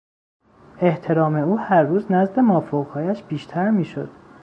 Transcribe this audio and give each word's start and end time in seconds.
احترام 0.81 1.35
او 1.35 1.59
هر 1.59 1.83
روز 1.83 2.11
نزد 2.11 2.39
مافوقهایش 2.39 3.23
بیشتر 3.23 3.69
میشد. 3.69 4.09